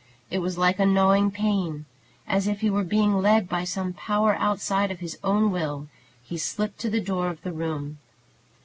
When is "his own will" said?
4.99-5.89